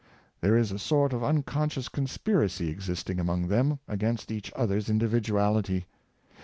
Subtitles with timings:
[0.41, 5.83] There is a sort of uncon scious conspiracy existing among them against each other's individuaHty.